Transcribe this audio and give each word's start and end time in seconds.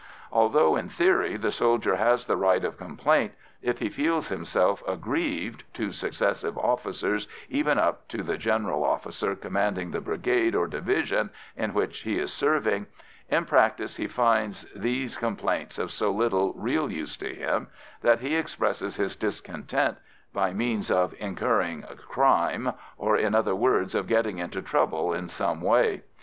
Although 0.31 0.77
in 0.77 0.89
theory 0.89 1.37
the 1.37 1.51
soldier 1.51 1.95
has 1.95 2.25
the 2.25 2.35
right 2.35 2.65
of 2.65 2.75
complaint, 2.75 3.33
if 3.61 3.77
he 3.77 3.87
feels 3.87 4.29
himself 4.29 4.81
aggrieved, 4.87 5.63
to 5.75 5.91
successive 5.91 6.57
officers, 6.57 7.27
even 7.49 7.77
up 7.77 8.07
to 8.07 8.23
the 8.23 8.35
general 8.39 8.83
officer 8.83 9.35
commanding 9.35 9.91
the 9.91 10.01
brigade 10.01 10.55
or 10.55 10.65
division 10.65 11.29
in 11.55 11.75
which 11.75 11.99
he 11.99 12.17
is 12.17 12.33
serving, 12.33 12.87
in 13.29 13.45
practice 13.45 13.97
he 13.97 14.07
finds 14.07 14.65
these 14.75 15.17
complaints 15.17 15.77
of 15.77 15.91
so 15.91 16.11
little 16.11 16.51
real 16.53 16.91
use 16.91 17.15
to 17.17 17.35
him 17.35 17.67
that 18.01 18.21
he 18.21 18.35
expresses 18.35 18.95
his 18.95 19.15
discontent 19.15 19.99
by 20.33 20.51
means 20.51 20.89
of 20.89 21.13
incurring 21.19 21.83
"crime," 22.09 22.73
or, 22.97 23.15
in 23.15 23.35
other 23.35 23.53
words, 23.53 23.93
by 23.93 24.01
getting 24.01 24.39
into 24.39 24.63
trouble 24.63 25.13
in 25.13 25.27
some 25.29 25.61
way. 25.61 26.01